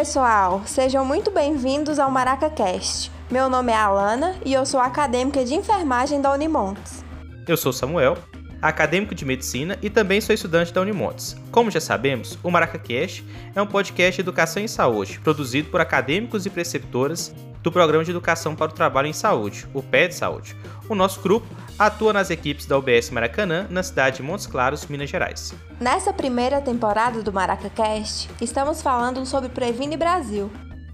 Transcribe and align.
pessoal! 0.00 0.62
Sejam 0.64 1.04
muito 1.04 1.30
bem-vindos 1.30 1.98
ao 1.98 2.10
MaracaCast. 2.10 3.12
Meu 3.30 3.50
nome 3.50 3.70
é 3.70 3.76
Alana 3.76 4.34
e 4.42 4.50
eu 4.50 4.64
sou 4.64 4.80
acadêmica 4.80 5.44
de 5.44 5.52
enfermagem 5.52 6.22
da 6.22 6.32
Unimontes. 6.32 7.04
Eu 7.46 7.54
sou 7.54 7.70
Samuel, 7.70 8.16
acadêmico 8.60 9.14
de 9.14 9.24
medicina 9.24 9.78
e 9.82 9.88
também 9.88 10.20
sou 10.20 10.34
estudante 10.34 10.72
da 10.72 10.80
Unimontes. 10.80 11.36
Como 11.50 11.70
já 11.70 11.80
sabemos, 11.80 12.38
o 12.42 12.50
MaracaCast 12.50 13.24
é 13.54 13.62
um 13.62 13.66
podcast 13.66 14.16
de 14.16 14.20
educação 14.20 14.62
em 14.62 14.68
saúde, 14.68 15.20
produzido 15.20 15.70
por 15.70 15.80
acadêmicos 15.80 16.46
e 16.46 16.50
preceptoras 16.50 17.34
do 17.62 17.70
Programa 17.70 18.04
de 18.04 18.10
Educação 18.10 18.56
para 18.56 18.70
o 18.70 18.74
Trabalho 18.74 19.08
em 19.08 19.12
Saúde, 19.12 19.66
o 19.74 19.82
PED 19.82 20.14
Saúde. 20.14 20.56
O 20.88 20.94
nosso 20.94 21.20
grupo 21.20 21.46
atua 21.78 22.12
nas 22.12 22.30
equipes 22.30 22.66
da 22.66 22.76
UBS 22.78 23.10
Maracanã, 23.10 23.66
na 23.70 23.82
cidade 23.82 24.16
de 24.16 24.22
Montes 24.22 24.46
Claros, 24.46 24.86
Minas 24.86 25.10
Gerais. 25.10 25.54
Nessa 25.78 26.12
primeira 26.12 26.60
temporada 26.60 27.22
do 27.22 27.32
MaracaCast, 27.32 28.30
estamos 28.40 28.82
falando 28.82 29.24
sobre 29.26 29.48
Previne 29.48 29.96
Brasil, 29.96 30.50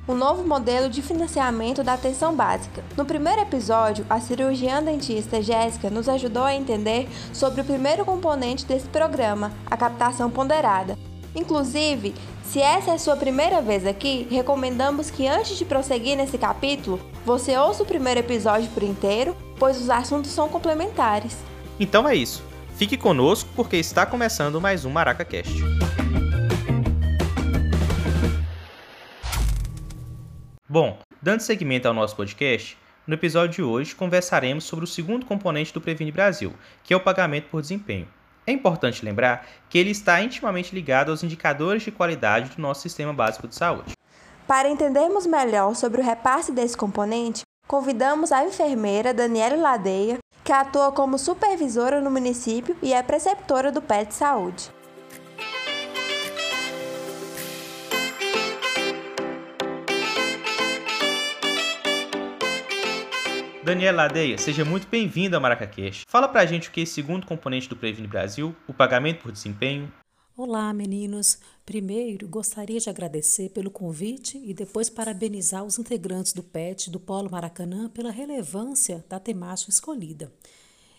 um 0.08 0.14
novo 0.14 0.46
modelo 0.46 0.88
de 0.88 1.02
financiamento 1.02 1.82
da 1.82 1.94
atenção 1.94 2.34
básica. 2.34 2.84
No 2.96 3.04
primeiro 3.04 3.40
episódio, 3.40 4.06
a 4.08 4.20
cirurgiã 4.20 4.82
dentista 4.82 5.42
Jéssica 5.42 5.90
nos 5.90 6.08
ajudou 6.08 6.44
a 6.44 6.54
entender 6.54 7.08
sobre 7.32 7.60
o 7.60 7.64
primeiro 7.64 8.04
componente 8.04 8.64
desse 8.64 8.86
programa, 8.88 9.52
a 9.68 9.76
captação 9.76 10.30
ponderada. 10.30 10.96
Inclusive, 11.34 12.14
se 12.44 12.60
essa 12.60 12.92
é 12.92 12.94
a 12.94 12.98
sua 12.98 13.16
primeira 13.16 13.60
vez 13.60 13.84
aqui, 13.86 14.26
recomendamos 14.30 15.10
que 15.10 15.26
antes 15.26 15.58
de 15.58 15.64
prosseguir 15.64 16.16
nesse 16.16 16.38
capítulo, 16.38 17.00
você 17.24 17.56
ouça 17.58 17.82
o 17.82 17.86
primeiro 17.86 18.20
episódio 18.20 18.70
por 18.70 18.82
inteiro, 18.82 19.36
pois 19.58 19.78
os 19.78 19.90
assuntos 19.90 20.30
são 20.30 20.48
complementares. 20.48 21.36
Então 21.78 22.08
é 22.08 22.14
isso. 22.14 22.42
Fique 22.76 22.96
conosco 22.96 23.48
porque 23.56 23.76
está 23.76 24.06
começando 24.06 24.60
mais 24.60 24.84
um 24.84 24.90
MaracaCast. 24.90 25.52
Bom, 30.68 30.98
dando 31.22 31.42
seguimento 31.42 31.86
ao 31.86 31.94
nosso 31.94 32.16
podcast, 32.16 32.76
no 33.06 33.14
episódio 33.14 33.54
de 33.54 33.62
hoje 33.62 33.94
conversaremos 33.94 34.64
sobre 34.64 34.84
o 34.84 34.88
segundo 34.88 35.24
componente 35.24 35.72
do 35.72 35.80
Previne 35.80 36.10
Brasil, 36.10 36.52
que 36.82 36.92
é 36.92 36.96
o 36.96 37.00
pagamento 37.00 37.48
por 37.48 37.60
desempenho. 37.60 38.08
É 38.44 38.50
importante 38.50 39.04
lembrar 39.04 39.46
que 39.70 39.78
ele 39.78 39.92
está 39.92 40.20
intimamente 40.20 40.74
ligado 40.74 41.12
aos 41.12 41.22
indicadores 41.22 41.84
de 41.84 41.92
qualidade 41.92 42.50
do 42.50 42.60
nosso 42.60 42.82
sistema 42.82 43.12
básico 43.12 43.46
de 43.46 43.54
saúde. 43.54 43.92
Para 44.44 44.68
entendermos 44.68 45.24
melhor 45.24 45.76
sobre 45.76 46.00
o 46.00 46.04
repasse 46.04 46.50
desse 46.50 46.76
componente, 46.76 47.42
convidamos 47.68 48.32
a 48.32 48.44
enfermeira 48.44 49.14
Daniela 49.14 49.54
Ladeia, 49.54 50.18
que 50.42 50.50
atua 50.50 50.90
como 50.90 51.16
supervisora 51.16 52.00
no 52.00 52.10
município 52.10 52.76
e 52.82 52.92
é 52.92 53.00
preceptora 53.04 53.70
do 53.70 53.80
PET 53.80 54.12
Saúde. 54.12 54.75
Daniela 63.66 64.04
Ladeia, 64.04 64.38
seja 64.38 64.64
muito 64.64 64.86
bem-vindo 64.86 65.34
ao 65.34 65.42
MaracaCast. 65.42 66.04
Fala 66.06 66.28
pra 66.28 66.46
gente 66.46 66.68
o 66.68 66.70
que 66.70 66.78
é 66.78 66.82
esse 66.84 66.92
segundo 66.92 67.26
componente 67.26 67.68
do 67.68 67.74
Previne 67.74 68.06
Brasil, 68.06 68.54
o 68.68 68.72
pagamento 68.72 69.22
por 69.22 69.32
desempenho. 69.32 69.92
Olá, 70.36 70.72
meninos. 70.72 71.40
Primeiro, 71.64 72.28
gostaria 72.28 72.78
de 72.78 72.88
agradecer 72.88 73.48
pelo 73.48 73.68
convite 73.68 74.38
e 74.38 74.54
depois 74.54 74.88
parabenizar 74.88 75.64
os 75.64 75.80
integrantes 75.80 76.32
do 76.32 76.44
PET 76.44 76.92
do 76.92 77.00
Polo 77.00 77.28
Maracanã 77.28 77.88
pela 77.88 78.12
relevância 78.12 79.04
da 79.08 79.18
temática 79.18 79.68
escolhida. 79.68 80.32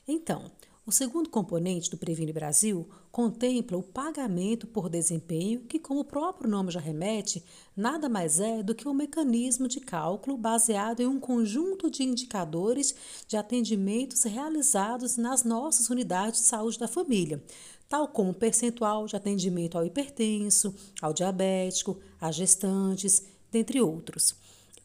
Então, 0.06 0.52
o 0.88 0.92
segundo 0.92 1.30
componente 1.30 1.92
do 1.92 1.98
Previne 1.98 2.32
Brasil 2.32 2.88
contempla 3.12 3.78
o 3.78 3.84
pagamento 3.84 4.66
por 4.66 4.88
desempenho, 4.88 5.60
que, 5.68 5.78
como 5.78 6.00
o 6.00 6.06
próprio 6.06 6.50
nome 6.50 6.72
já 6.72 6.80
remete, 6.80 7.44
nada 7.76 8.08
mais 8.08 8.40
é 8.40 8.64
do 8.64 8.74
que 8.74 8.88
um 8.88 8.94
mecanismo 8.94 9.68
de 9.68 9.82
cálculo 9.82 10.38
baseado 10.38 11.02
em 11.02 11.06
um 11.06 11.20
conjunto 11.20 11.92
de 11.92 12.04
indicadores 12.04 12.96
de 13.28 13.36
atendimentos 13.36 14.24
realizados 14.24 15.18
nas 15.18 15.44
nossas 15.44 15.90
unidades 15.90 16.40
de 16.40 16.48
saúde 16.48 16.80
da 16.80 16.88
família, 16.88 17.44
tal 17.90 18.08
como 18.08 18.32
o 18.32 18.34
percentual 18.34 19.08
de 19.08 19.18
atendimento 19.18 19.78
ao 19.78 19.86
hipertenso, 19.86 20.74
ao 21.02 21.12
diabético, 21.12 22.00
às 22.22 22.34
gestantes, 22.34 23.24
dentre 23.52 23.82
outros. 23.82 24.34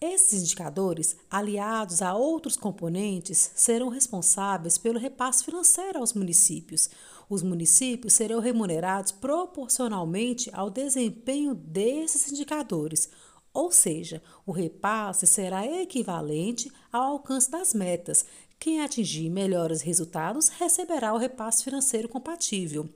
Esses 0.05 0.43
indicadores, 0.43 1.15
aliados 1.31 2.03
a 2.03 2.13
outros 2.13 2.57
componentes, 2.57 3.53
serão 3.55 3.89
responsáveis 3.89 4.77
pelo 4.77 4.99
repasse 4.99 5.45
financeiro 5.45 6.01
aos 6.01 6.13
municípios. 6.13 6.91
Os 7.31 7.41
municípios 7.41 8.13
serão 8.15 8.41
remunerados 8.41 9.13
proporcionalmente 9.13 10.51
ao 10.53 10.69
desempenho 10.69 11.55
desses 11.55 12.33
indicadores, 12.33 13.09
ou 13.55 13.71
seja, 13.71 14.21
o 14.45 14.51
repasse 14.51 15.25
será 15.25 15.65
equivalente 15.65 16.69
ao 16.93 17.13
alcance 17.13 17.49
das 17.49 17.73
metas. 17.73 18.25
Quem 18.59 18.81
atingir 18.81 19.31
melhores 19.31 19.83
resultados 19.83 20.49
receberá 20.49 21.15
o 21.15 21.19
repasse 21.19 21.63
financeiro 21.63 22.09
compatível. 22.09 22.91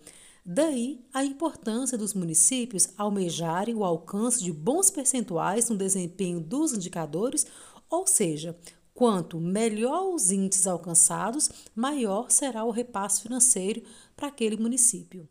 Daí 0.48 1.04
a 1.12 1.24
importância 1.24 1.98
dos 1.98 2.14
municípios 2.14 2.88
almejarem 2.96 3.74
o 3.74 3.82
alcance 3.82 4.44
de 4.44 4.52
bons 4.52 4.92
percentuais 4.92 5.68
no 5.68 5.76
desempenho 5.76 6.38
dos 6.38 6.72
indicadores, 6.72 7.44
ou 7.90 8.06
seja, 8.06 8.56
quanto 8.94 9.40
melhor 9.40 10.14
os 10.14 10.30
índices 10.30 10.68
alcançados, 10.68 11.50
maior 11.74 12.30
será 12.30 12.62
o 12.62 12.70
repasse 12.70 13.22
financeiro 13.22 13.82
para 14.14 14.28
aquele 14.28 14.56
município. 14.56 15.28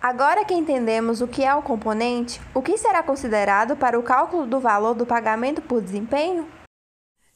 Agora 0.00 0.46
que 0.46 0.54
entendemos 0.54 1.20
o 1.20 1.28
que 1.28 1.44
é 1.44 1.54
o 1.54 1.62
componente, 1.62 2.40
o 2.54 2.62
que 2.62 2.78
será 2.78 3.02
considerado 3.02 3.76
para 3.76 4.00
o 4.00 4.02
cálculo 4.02 4.46
do 4.46 4.58
valor 4.58 4.94
do 4.94 5.04
pagamento 5.04 5.60
por 5.60 5.82
desempenho? 5.82 6.61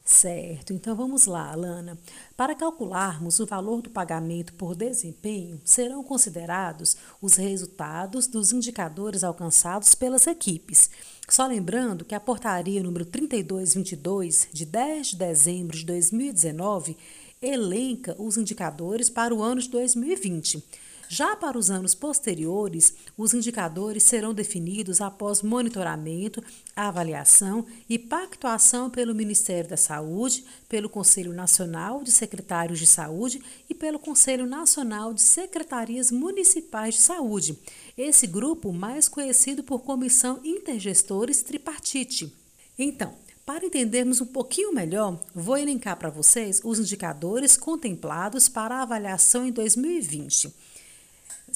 Certo, 0.07 0.71
então 0.71 0.95
vamos 0.95 1.25
lá, 1.25 1.51
Alana. 1.51 1.99
Para 2.37 2.55
calcularmos 2.55 3.41
o 3.41 3.45
valor 3.45 3.81
do 3.81 3.89
pagamento 3.89 4.53
por 4.53 4.73
desempenho, 4.73 5.59
serão 5.65 6.01
considerados 6.01 6.95
os 7.21 7.35
resultados 7.35 8.25
dos 8.25 8.53
indicadores 8.53 9.21
alcançados 9.21 9.93
pelas 9.93 10.25
equipes. 10.25 10.89
Só 11.27 11.45
lembrando 11.45 12.05
que 12.05 12.15
a 12.15 12.21
portaria 12.21 12.81
número 12.81 13.03
3222, 13.03 14.47
de 14.53 14.65
10 14.65 15.07
de 15.07 15.15
dezembro 15.17 15.77
de 15.77 15.85
2019, 15.85 16.95
elenca 17.41 18.15
os 18.17 18.37
indicadores 18.37 19.09
para 19.09 19.35
o 19.35 19.43
ano 19.43 19.59
de 19.59 19.69
2020. 19.69 20.63
Já 21.09 21.37
para 21.37 21.57
os 21.57 21.71
anos 21.71 21.95
posteriores, 21.95 22.93
os 23.15 23.33
indicadores 23.33 24.03
serão 24.03 24.33
definidos 24.33 24.99
após 24.99 25.41
monitoramento, 25.41 26.43
avaliação 26.75 27.65
e 27.89 27.97
pactuação 27.97 28.89
pelo 28.89 29.15
Ministério 29.15 29.69
da 29.69 29.77
Saúde, 29.77 30.43
pelo 30.67 30.89
Conselho 30.89 31.31
Nacional 31.31 32.03
de 32.03 32.11
Secretários 32.11 32.79
de 32.79 32.85
Saúde 32.85 33.41
e 33.69 33.73
pelo 33.73 33.99
Conselho 33.99 34.45
Nacional 34.45 35.13
de 35.13 35.21
Secretarias 35.21 36.11
Municipais 36.11 36.95
de 36.95 37.01
Saúde. 37.01 37.57
Esse 37.97 38.27
grupo 38.27 38.73
mais 38.73 39.07
conhecido 39.07 39.63
por 39.63 39.83
Comissão 39.83 40.41
Intergestores 40.43 41.41
Tripartite. 41.41 42.33
Então, 42.77 43.13
para 43.45 43.65
entendermos 43.65 44.19
um 44.19 44.25
pouquinho 44.25 44.73
melhor, 44.73 45.17
vou 45.33 45.57
elencar 45.57 45.95
para 45.95 46.09
vocês 46.09 46.59
os 46.65 46.79
indicadores 46.79 47.55
contemplados 47.55 48.49
para 48.49 48.75
a 48.75 48.81
avaliação 48.81 49.47
em 49.47 49.53
2020 49.53 50.67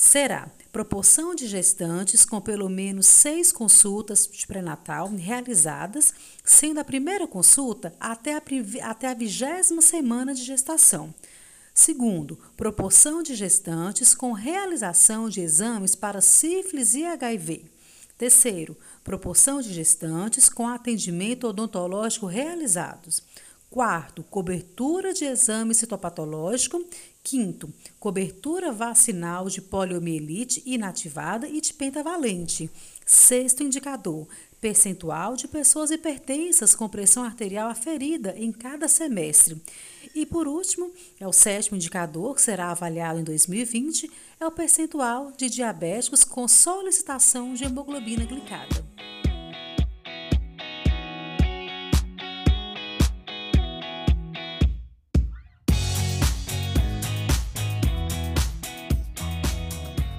será 0.01 0.49
proporção 0.71 1.35
de 1.35 1.45
gestantes 1.45 2.25
com 2.25 2.41
pelo 2.41 2.67
menos 2.67 3.05
seis 3.05 3.51
consultas 3.51 4.27
de 4.27 4.47
pré-natal 4.47 5.07
realizadas, 5.09 6.11
sendo 6.43 6.79
a 6.79 6.83
primeira 6.83 7.27
consulta 7.27 7.93
até 7.99 8.33
a, 8.33 8.41
até 8.89 9.09
a 9.09 9.13
vigésima 9.13 9.79
semana 9.79 10.33
de 10.33 10.43
gestação. 10.43 11.13
Segundo, 11.71 12.35
proporção 12.57 13.21
de 13.21 13.35
gestantes 13.35 14.15
com 14.15 14.31
realização 14.31 15.29
de 15.29 15.39
exames 15.39 15.95
para 15.95 16.19
sífilis 16.19 16.95
e 16.95 17.05
HIV. 17.05 17.65
Terceiro, 18.17 18.75
proporção 19.03 19.61
de 19.61 19.71
gestantes 19.71 20.49
com 20.49 20.67
atendimento 20.67 21.47
odontológico 21.47 22.25
realizados. 22.25 23.21
Quarto, 23.69 24.23
cobertura 24.23 25.13
de 25.13 25.25
exame 25.25 25.73
citopatológico. 25.73 26.83
Quinto, 27.23 27.71
cobertura 27.99 28.71
vacinal 28.71 29.47
de 29.47 29.61
poliomielite 29.61 30.61
inativada 30.65 31.47
e 31.47 31.61
de 31.61 31.73
pentavalente. 31.73 32.69
Sexto 33.05 33.61
indicador, 33.61 34.27
percentual 34.59 35.35
de 35.35 35.47
pessoas 35.47 35.91
hipertensas 35.91 36.75
com 36.75 36.87
pressão 36.89 37.23
arterial 37.23 37.69
aferida 37.69 38.33
em 38.37 38.51
cada 38.51 38.87
semestre. 38.87 39.61
E 40.13 40.25
por 40.25 40.47
último, 40.47 40.91
é 41.19 41.27
o 41.27 41.33
sétimo 41.33 41.77
indicador 41.77 42.35
que 42.35 42.41
será 42.41 42.71
avaliado 42.71 43.19
em 43.19 43.23
2020, 43.23 44.09
é 44.39 44.45
o 44.45 44.51
percentual 44.51 45.31
de 45.31 45.49
diabéticos 45.49 46.23
com 46.23 46.47
solicitação 46.47 47.53
de 47.53 47.63
hemoglobina 47.63 48.25
glicada. 48.25 48.90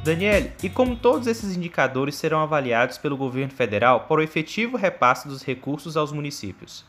Daniele, 0.04 0.52
e 0.60 0.68
como 0.68 0.96
todos 0.96 1.28
esses 1.28 1.56
indicadores 1.56 2.16
serão 2.16 2.40
avaliados 2.40 2.98
pelo 2.98 3.16
governo 3.16 3.54
federal 3.54 4.08
para 4.08 4.20
o 4.20 4.22
efetivo 4.22 4.76
repasse 4.76 5.28
dos 5.28 5.44
recursos 5.44 5.96
aos 5.96 6.10
municípios? 6.10 6.84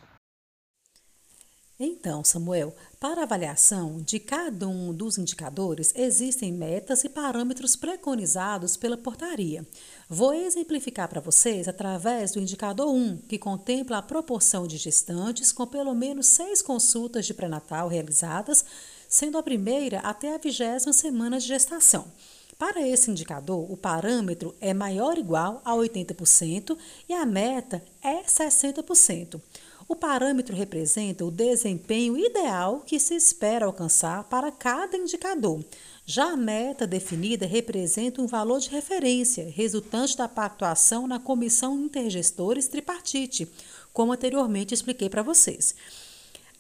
Então, 1.79 2.23
Samuel, 2.23 2.75
para 2.99 3.21
a 3.21 3.23
avaliação 3.23 4.01
de 4.01 4.19
cada 4.19 4.67
um 4.67 4.91
dos 4.91 5.19
indicadores, 5.19 5.93
existem 5.95 6.51
metas 6.51 7.03
e 7.03 7.09
parâmetros 7.09 7.75
preconizados 7.75 8.75
pela 8.75 8.97
portaria. 8.97 9.63
Vou 10.09 10.33
exemplificar 10.33 11.07
para 11.07 11.21
vocês 11.21 11.67
através 11.67 12.31
do 12.31 12.39
indicador 12.39 12.87
1, 12.87 13.17
que 13.27 13.37
contempla 13.37 13.99
a 13.99 14.03
proporção 14.03 14.65
de 14.65 14.77
gestantes 14.77 15.51
com 15.51 15.67
pelo 15.67 15.93
menos 15.93 16.27
seis 16.27 16.63
consultas 16.63 17.27
de 17.27 17.33
pré-natal 17.35 17.87
realizadas, 17.87 18.65
sendo 19.07 19.37
a 19.37 19.43
primeira 19.43 19.99
até 19.99 20.33
a 20.33 20.39
vigésima 20.39 20.93
semana 20.93 21.39
de 21.39 21.45
gestação. 21.45 22.07
Para 22.65 22.87
esse 22.87 23.11
indicador, 23.11 23.69
o 23.69 23.75
parâmetro 23.75 24.55
é 24.61 24.73
maior 24.73 25.15
ou 25.15 25.19
igual 25.19 25.61
a 25.65 25.73
80% 25.73 26.77
e 27.09 27.13
a 27.13 27.25
meta 27.25 27.83
é 28.01 28.23
60%. 28.23 29.41
O 29.85 29.97
parâmetro 29.97 30.55
representa 30.55 31.25
o 31.25 31.29
desempenho 31.29 32.17
ideal 32.17 32.79
que 32.79 32.97
se 33.01 33.15
espera 33.15 33.65
alcançar 33.65 34.23
para 34.29 34.49
cada 34.49 34.95
indicador. 34.95 35.61
Já 36.05 36.31
a 36.31 36.37
meta 36.37 36.87
definida 36.87 37.45
representa 37.45 38.21
um 38.21 38.27
valor 38.27 38.61
de 38.61 38.69
referência 38.69 39.51
resultante 39.53 40.15
da 40.15 40.29
pactuação 40.29 41.05
na 41.05 41.19
Comissão 41.19 41.77
Intergestores 41.77 42.69
Tripartite, 42.69 43.45
como 43.91 44.13
anteriormente 44.13 44.73
expliquei 44.73 45.09
para 45.09 45.21
vocês. 45.21 45.75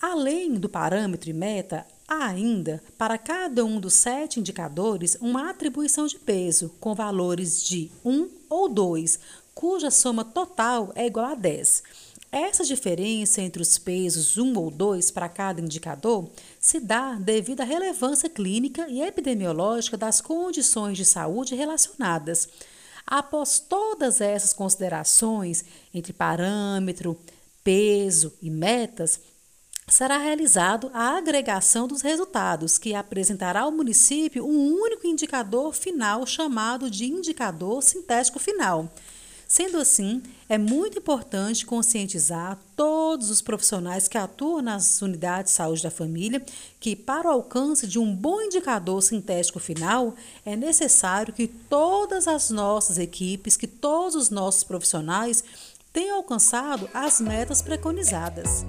Além 0.01 0.55
do 0.55 0.67
parâmetro 0.67 1.29
e 1.29 1.33
meta, 1.33 1.87
há 2.07 2.27
ainda, 2.27 2.83
para 2.97 3.17
cada 3.17 3.63
um 3.65 3.79
dos 3.79 3.93
sete 3.93 4.39
indicadores, 4.39 5.17
uma 5.21 5.49
atribuição 5.49 6.07
de 6.07 6.17
peso 6.17 6.69
com 6.79 6.93
valores 6.93 7.63
de 7.63 7.91
1 8.03 8.29
ou 8.49 8.69
2, 8.69 9.19
cuja 9.53 9.91
soma 9.91 10.23
total 10.25 10.91
é 10.95 11.05
igual 11.05 11.27
a 11.27 11.35
10. 11.35 11.83
Essa 12.31 12.63
diferença 12.63 13.41
entre 13.41 13.61
os 13.61 13.77
pesos 13.77 14.37
1 14.39 14.57
ou 14.57 14.71
2 14.71 15.11
para 15.11 15.29
cada 15.29 15.61
indicador 15.61 16.27
se 16.59 16.79
dá 16.79 17.13
devido 17.13 17.61
à 17.61 17.63
relevância 17.63 18.27
clínica 18.27 18.87
e 18.89 19.01
epidemiológica 19.01 19.95
das 19.95 20.19
condições 20.19 20.97
de 20.97 21.05
saúde 21.05 21.53
relacionadas. 21.53 22.49
Após 23.05 23.59
todas 23.59 24.19
essas 24.19 24.51
considerações 24.51 25.63
entre 25.93 26.11
parâmetro, 26.11 27.15
peso 27.63 28.33
e 28.41 28.49
metas, 28.49 29.19
será 29.87 30.17
realizado 30.17 30.89
a 30.93 31.17
agregação 31.17 31.87
dos 31.87 32.01
resultados, 32.01 32.77
que 32.77 32.93
apresentará 32.93 33.61
ao 33.61 33.71
município 33.71 34.45
um 34.45 34.73
único 34.73 35.05
indicador 35.07 35.73
final 35.73 36.25
chamado 36.25 36.89
de 36.89 37.05
indicador 37.05 37.81
sintético 37.83 38.39
final. 38.39 38.89
Sendo 39.47 39.77
assim, 39.77 40.23
é 40.49 40.57
muito 40.57 40.97
importante 40.97 41.63
conscientizar 41.63 42.57
todos 42.75 43.29
os 43.29 43.39
profissionais 43.39 44.07
que 44.07 44.17
atuam 44.17 44.63
nas 44.63 44.99
unidades 45.01 45.51
de 45.51 45.57
saúde 45.57 45.83
da 45.83 45.91
família 45.91 46.43
que, 46.79 46.95
para 46.95 47.27
o 47.27 47.31
alcance 47.31 47.85
de 47.85 47.99
um 47.99 48.15
bom 48.15 48.41
indicador 48.41 49.03
sintético 49.03 49.59
final, 49.59 50.15
é 50.43 50.55
necessário 50.55 51.33
que 51.33 51.47
todas 51.47 52.27
as 52.27 52.49
nossas 52.49 52.97
equipes, 52.97 53.55
que 53.55 53.67
todos 53.67 54.15
os 54.15 54.31
nossos 54.31 54.63
profissionais 54.63 55.43
tenham 55.91 56.17
alcançado 56.17 56.89
as 56.91 57.21
metas 57.21 57.61
preconizadas. 57.61 58.65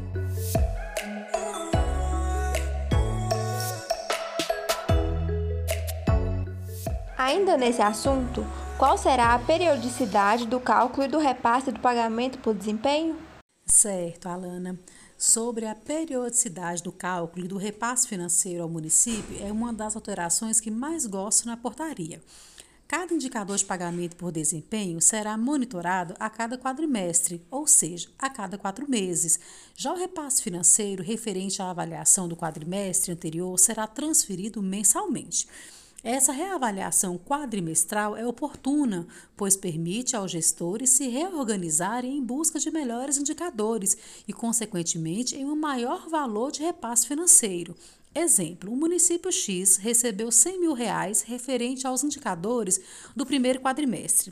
Ainda 7.24 7.56
nesse 7.56 7.80
assunto, 7.80 8.44
qual 8.76 8.98
será 8.98 9.32
a 9.32 9.38
periodicidade 9.38 10.46
do 10.46 10.60
cálculo 10.60 11.06
e 11.06 11.08
do 11.08 11.16
repasse 11.16 11.72
do 11.72 11.80
pagamento 11.80 12.36
por 12.36 12.54
desempenho? 12.54 13.16
Certo, 13.64 14.28
Alana. 14.28 14.78
Sobre 15.16 15.64
a 15.64 15.74
periodicidade 15.74 16.82
do 16.82 16.92
cálculo 16.92 17.46
e 17.46 17.48
do 17.48 17.56
repasse 17.56 18.06
financeiro 18.06 18.62
ao 18.62 18.68
município, 18.68 19.42
é 19.42 19.50
uma 19.50 19.72
das 19.72 19.96
alterações 19.96 20.60
que 20.60 20.70
mais 20.70 21.06
gosto 21.06 21.46
na 21.46 21.56
portaria. 21.56 22.22
Cada 22.86 23.14
indicador 23.14 23.56
de 23.56 23.64
pagamento 23.64 24.16
por 24.16 24.30
desempenho 24.30 25.00
será 25.00 25.38
monitorado 25.38 26.14
a 26.20 26.28
cada 26.28 26.58
quadrimestre, 26.58 27.42
ou 27.50 27.66
seja, 27.66 28.10
a 28.18 28.28
cada 28.28 28.58
quatro 28.58 28.86
meses. 28.86 29.40
Já 29.74 29.94
o 29.94 29.96
repasse 29.96 30.42
financeiro 30.42 31.02
referente 31.02 31.62
à 31.62 31.70
avaliação 31.70 32.28
do 32.28 32.36
quadrimestre 32.36 33.12
anterior 33.12 33.58
será 33.58 33.86
transferido 33.86 34.62
mensalmente. 34.62 35.48
Essa 36.04 36.32
reavaliação 36.32 37.16
quadrimestral 37.16 38.14
é 38.14 38.26
oportuna, 38.26 39.06
pois 39.34 39.56
permite 39.56 40.14
aos 40.14 40.30
gestores 40.30 40.90
se 40.90 41.08
reorganizarem 41.08 42.18
em 42.18 42.22
busca 42.22 42.58
de 42.58 42.70
melhores 42.70 43.16
indicadores 43.16 43.96
e, 44.28 44.32
consequentemente, 44.34 45.34
em 45.34 45.46
um 45.46 45.56
maior 45.56 46.06
valor 46.10 46.52
de 46.52 46.60
repasse 46.60 47.06
financeiro. 47.06 47.74
Exemplo: 48.14 48.70
o 48.70 48.76
município 48.76 49.32
X 49.32 49.76
recebeu 49.76 50.30
100 50.30 50.60
mil 50.60 50.74
reais 50.74 51.22
referente 51.22 51.86
aos 51.86 52.04
indicadores 52.04 52.78
do 53.16 53.24
primeiro 53.24 53.60
quadrimestre. 53.60 54.30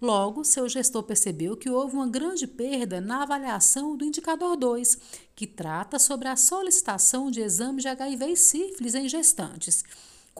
Logo, 0.00 0.42
seu 0.42 0.66
gestor 0.70 1.02
percebeu 1.02 1.54
que 1.54 1.68
houve 1.68 1.96
uma 1.96 2.08
grande 2.08 2.46
perda 2.46 2.98
na 2.98 3.24
avaliação 3.24 3.94
do 3.94 4.06
indicador 4.06 4.56
2, 4.56 4.96
que 5.36 5.46
trata 5.46 5.98
sobre 5.98 6.28
a 6.28 6.36
solicitação 6.36 7.30
de 7.30 7.42
exame 7.42 7.82
de 7.82 7.88
HIV 7.88 8.24
e 8.24 8.36
sífilis 8.38 8.94
em 8.94 9.06
gestantes. 9.06 9.84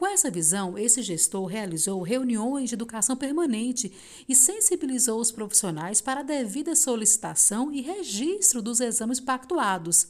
Com 0.01 0.07
essa 0.07 0.31
visão, 0.31 0.79
esse 0.79 1.03
gestor 1.03 1.45
realizou 1.45 2.01
reuniões 2.01 2.69
de 2.69 2.73
educação 2.73 3.15
permanente 3.15 3.93
e 4.27 4.35
sensibilizou 4.35 5.19
os 5.19 5.31
profissionais 5.31 6.01
para 6.01 6.21
a 6.21 6.23
devida 6.23 6.75
solicitação 6.75 7.71
e 7.71 7.81
registro 7.81 8.63
dos 8.63 8.79
exames 8.79 9.19
pactuados. 9.19 10.07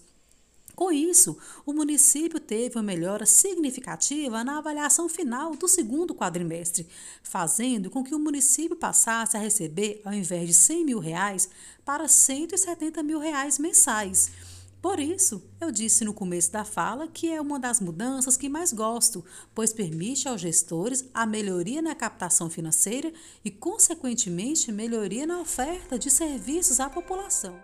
Com 0.77 0.93
isso, 0.93 1.37
o 1.65 1.73
município 1.73 2.39
teve 2.39 2.77
uma 2.77 2.83
melhora 2.83 3.25
significativa 3.25 4.45
na 4.45 4.59
avaliação 4.59 5.09
final 5.09 5.57
do 5.57 5.67
segundo 5.67 6.15
quadrimestre, 6.15 6.87
fazendo 7.21 7.89
com 7.89 8.01
que 8.01 8.15
o 8.15 8.19
município 8.19 8.77
passasse 8.77 9.35
a 9.35 9.41
receber, 9.41 10.01
ao 10.05 10.13
invés 10.13 10.47
de 10.47 10.53
100 10.53 10.85
mil 10.85 10.99
reais, 10.99 11.49
para 11.83 12.07
170 12.07 13.03
mil 13.03 13.19
reais 13.19 13.59
mensais. 13.59 14.31
Por 14.81 14.99
isso, 14.99 15.47
eu 15.59 15.71
disse 15.71 16.03
no 16.03 16.11
começo 16.11 16.51
da 16.51 16.65
fala 16.65 17.07
que 17.07 17.31
é 17.31 17.39
uma 17.39 17.59
das 17.59 17.79
mudanças 17.79 18.35
que 18.35 18.49
mais 18.49 18.73
gosto, 18.73 19.23
pois 19.53 19.71
permite 19.71 20.27
aos 20.27 20.41
gestores 20.41 21.07
a 21.13 21.23
melhoria 21.23 21.83
na 21.83 21.93
captação 21.93 22.49
financeira 22.49 23.13
e, 23.45 23.51
consequentemente, 23.51 24.71
melhoria 24.71 25.27
na 25.27 25.39
oferta 25.39 25.99
de 25.99 26.09
serviços 26.09 26.79
à 26.79 26.89
população. 26.89 27.59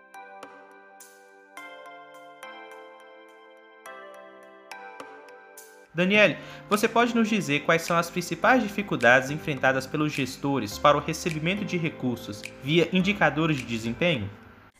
Daniele, 5.91 6.37
você 6.69 6.87
pode 6.87 7.15
nos 7.15 7.27
dizer 7.27 7.61
quais 7.61 7.81
são 7.81 7.97
as 7.97 8.11
principais 8.11 8.61
dificuldades 8.61 9.31
enfrentadas 9.31 9.87
pelos 9.87 10.13
gestores 10.13 10.77
para 10.77 10.95
o 10.95 11.01
recebimento 11.01 11.65
de 11.65 11.77
recursos 11.77 12.43
via 12.63 12.87
indicadores 12.93 13.57
de 13.57 13.63
desempenho? 13.63 14.29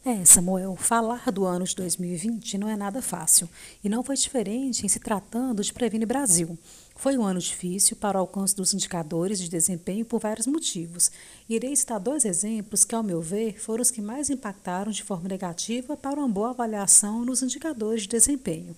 É, 0.06 0.24
Samuel, 0.24 0.76
falar 0.78 1.30
do 1.32 1.44
ano 1.44 1.66
de 1.66 1.76
2020 1.76 2.58
não 2.58 2.70
é 2.70 2.78
nada 2.78 3.02
fácil 3.02 3.50
e 3.84 3.90
não 3.90 4.04
foi 4.04 4.16
diferente 4.16 4.86
em 4.86 4.88
se 4.88 5.00
tratando 5.00 5.62
de 5.62 5.74
Previne 5.74 6.06
Brasil. 6.06 6.58
Foi 6.96 7.18
um 7.18 7.24
ano 7.24 7.40
difícil 7.40 7.98
para 7.98 8.18
o 8.18 8.22
alcance 8.22 8.56
dos 8.56 8.74
indicadores 8.74 9.38
de 9.38 9.50
desempenho 9.50 10.06
por 10.06 10.22
vários 10.22 10.48
motivos. 10.48 11.12
Irei 11.50 11.76
citar 11.76 12.00
dois 12.00 12.26
exemplos 12.26 12.86
que, 12.86 12.96
ao 12.96 13.04
meu 13.04 13.22
ver, 13.22 13.60
foram 13.60 13.82
os 13.82 13.92
que 13.92 14.02
mais 14.02 14.30
impactaram 14.30 14.92
de 14.92 15.04
forma 15.04 15.28
negativa 15.28 15.98
para 15.98 16.20
uma 16.20 16.30
boa 16.30 16.52
avaliação 16.52 17.26
nos 17.26 17.44
indicadores 17.44 18.04
de 18.04 18.08
desempenho. 18.08 18.76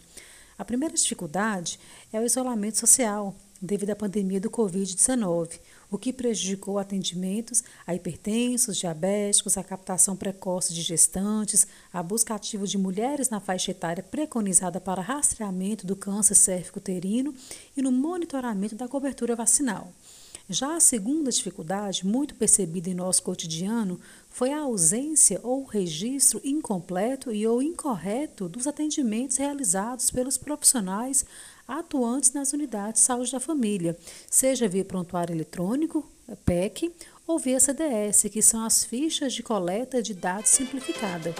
A 0.57 0.65
primeira 0.65 0.95
dificuldade 0.95 1.79
é 2.11 2.19
o 2.19 2.25
isolamento 2.25 2.79
social, 2.79 3.35
devido 3.61 3.91
à 3.91 3.95
pandemia 3.95 4.39
do 4.39 4.49
Covid-19, 4.49 5.59
o 5.91 5.97
que 5.97 6.13
prejudicou 6.13 6.77
atendimentos 6.77 7.63
a 7.85 7.95
hipertensos, 7.95 8.77
diabéticos, 8.77 9.57
a 9.57 9.63
captação 9.63 10.15
precoce 10.15 10.73
de 10.73 10.81
gestantes, 10.81 11.65
a 11.91 12.03
busca 12.03 12.35
ativa 12.35 12.67
de 12.67 12.77
mulheres 12.77 13.29
na 13.29 13.39
faixa 13.39 13.71
etária 13.71 14.03
preconizada 14.03 14.79
para 14.79 15.01
rastreamento 15.01 15.85
do 15.87 15.95
câncer 15.95 16.35
cérvico-uterino 16.35 17.33
e 17.75 17.81
no 17.81 17.91
monitoramento 17.91 18.75
da 18.75 18.87
cobertura 18.87 19.35
vacinal. 19.35 19.91
Já 20.51 20.75
a 20.75 20.79
segunda 20.79 21.29
dificuldade, 21.29 22.07
muito 22.07 22.33
percebida 22.33 22.89
em 22.89 22.95
nosso 22.95 23.21
cotidiano, 23.21 23.99
foi 24.31 24.51
a 24.51 24.61
ausência 24.61 25.39
ou 25.43 25.63
registro 25.63 26.41
incompleto 26.43 27.31
e 27.31 27.45
ou 27.45 27.61
incorreto 27.61 28.49
dos 28.49 28.65
atendimentos 28.65 29.37
realizados 29.37 30.09
pelos 30.09 30.39
profissionais 30.39 31.23
atuantes 31.69 32.33
nas 32.33 32.51
unidades 32.51 33.01
de 33.01 33.05
saúde 33.05 33.31
da 33.31 33.39
família, 33.39 33.95
seja 34.29 34.67
via 34.67 34.83
prontuário 34.83 35.33
eletrônico, 35.33 36.09
PEC, 36.43 36.91
ou 37.27 37.37
via 37.37 37.59
CDS, 37.59 38.23
que 38.31 38.41
são 38.41 38.65
as 38.65 38.83
fichas 38.83 39.33
de 39.33 39.43
coleta 39.43 40.01
de 40.01 40.15
dados 40.15 40.49
simplificada. 40.49 41.33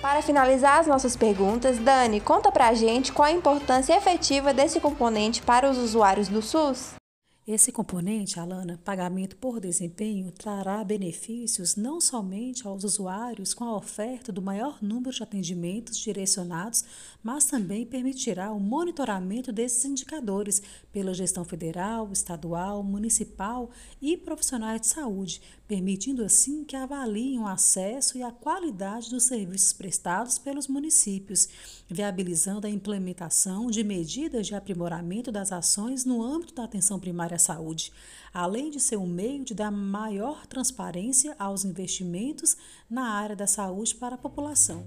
Para 0.00 0.20
finalizar 0.20 0.80
as 0.80 0.86
nossas 0.86 1.16
perguntas, 1.16 1.78
Dani, 1.78 2.20
conta 2.20 2.50
pra 2.50 2.74
gente 2.74 3.12
qual 3.12 3.28
a 3.28 3.32
importância 3.32 3.96
efetiva 3.96 4.52
desse 4.52 4.80
componente 4.80 5.40
para 5.40 5.70
os 5.70 5.78
usuários 5.78 6.28
do 6.28 6.42
SUS. 6.42 7.01
Esse 7.44 7.72
componente, 7.72 8.38
Alana, 8.38 8.78
pagamento 8.84 9.34
por 9.34 9.58
desempenho, 9.58 10.30
trará 10.30 10.84
benefícios 10.84 11.74
não 11.74 12.00
somente 12.00 12.64
aos 12.64 12.84
usuários 12.84 13.52
com 13.52 13.64
a 13.64 13.76
oferta 13.76 14.30
do 14.30 14.40
maior 14.40 14.78
número 14.80 15.10
de 15.10 15.24
atendimentos 15.24 15.98
direcionados, 15.98 16.84
mas 17.20 17.46
também 17.46 17.84
permitirá 17.84 18.52
o 18.52 18.60
monitoramento 18.60 19.50
desses 19.50 19.84
indicadores 19.84 20.62
pela 20.92 21.12
gestão 21.12 21.44
federal, 21.44 22.12
estadual, 22.12 22.80
municipal 22.84 23.70
e 24.00 24.16
profissionais 24.16 24.82
de 24.82 24.86
saúde, 24.86 25.42
permitindo 25.66 26.24
assim 26.24 26.62
que 26.62 26.76
avaliem 26.76 27.40
o 27.40 27.46
acesso 27.48 28.16
e 28.16 28.22
a 28.22 28.30
qualidade 28.30 29.10
dos 29.10 29.24
serviços 29.24 29.72
prestados 29.72 30.38
pelos 30.38 30.68
municípios, 30.68 31.48
viabilizando 31.88 32.68
a 32.68 32.70
implementação 32.70 33.68
de 33.68 33.82
medidas 33.82 34.46
de 34.46 34.54
aprimoramento 34.54 35.32
das 35.32 35.50
ações 35.50 36.04
no 36.04 36.22
âmbito 36.22 36.54
da 36.54 36.62
atenção 36.62 37.00
primária 37.00 37.31
à 37.34 37.38
saúde, 37.38 37.92
além 38.32 38.70
de 38.70 38.80
ser 38.80 38.96
um 38.96 39.06
meio 39.06 39.44
de 39.44 39.54
dar 39.54 39.70
maior 39.70 40.46
transparência 40.46 41.34
aos 41.38 41.64
investimentos 41.64 42.56
na 42.88 43.10
área 43.10 43.36
da 43.36 43.46
saúde 43.46 43.94
para 43.94 44.14
a 44.14 44.18
população. 44.18 44.84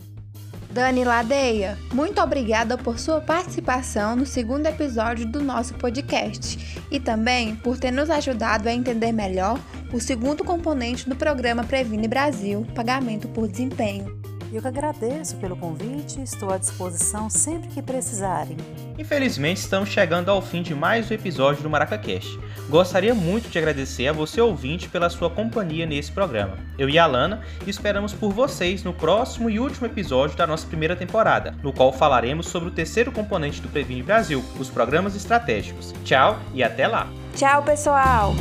Dani 0.71 1.05
Ladeia, 1.05 1.77
muito 1.93 2.19
obrigada 2.21 2.77
por 2.77 2.99
sua 2.99 3.21
participação 3.21 4.15
no 4.15 4.25
segundo 4.25 4.65
episódio 4.65 5.25
do 5.25 5.41
nosso 5.41 5.73
podcast 5.75 6.83
e 6.91 6.99
também 6.99 7.55
por 7.55 7.77
ter 7.77 7.91
nos 7.91 8.09
ajudado 8.09 8.67
a 8.67 8.73
entender 8.73 9.13
melhor 9.13 9.57
o 9.93 10.01
segundo 10.01 10.43
componente 10.43 11.07
do 11.07 11.15
programa 11.15 11.63
Previne 11.63 12.07
Brasil 12.07 12.67
Pagamento 12.75 13.27
por 13.29 13.47
Desempenho. 13.47 14.24
Eu 14.51 14.61
que 14.61 14.67
agradeço 14.67 15.35
pelo 15.37 15.55
convite, 15.55 16.21
estou 16.21 16.51
à 16.51 16.57
disposição 16.57 17.29
sempre 17.29 17.67
que 17.69 17.81
precisarem. 17.81 18.57
Infelizmente, 18.97 19.57
estamos 19.57 19.89
chegando 19.89 20.29
ao 20.29 20.41
fim 20.41 20.61
de 20.61 20.73
mais 20.73 21.09
um 21.09 21.13
episódio 21.13 21.63
do 21.63 21.69
MaracaCast. 21.69 22.39
Gostaria 22.69 23.13
muito 23.13 23.49
de 23.49 23.57
agradecer 23.57 24.07
a 24.07 24.13
você 24.13 24.39
ouvinte 24.39 24.87
pela 24.87 25.09
sua 25.09 25.29
companhia 25.29 25.85
nesse 25.85 26.11
programa. 26.11 26.57
Eu 26.77 26.89
e 26.89 26.97
a 26.97 27.05
Lana 27.05 27.41
esperamos 27.67 28.13
por 28.13 28.31
vocês 28.31 28.83
no 28.83 28.93
próximo 28.93 29.49
e 29.49 29.59
último 29.59 29.87
episódio 29.87 30.37
da 30.37 30.47
nossa 30.47 30.65
primeira 30.65 30.95
temporada, 30.95 31.55
no 31.61 31.73
qual 31.73 31.91
falaremos 31.91 32.47
sobre 32.47 32.69
o 32.69 32.71
terceiro 32.71 33.11
componente 33.11 33.61
do 33.61 33.67
Previne 33.67 34.03
Brasil, 34.03 34.43
os 34.59 34.69
programas 34.69 35.15
estratégicos. 35.15 35.93
Tchau 36.03 36.39
e 36.53 36.63
até 36.63 36.87
lá! 36.87 37.07
Tchau, 37.35 37.63
pessoal! 37.63 38.33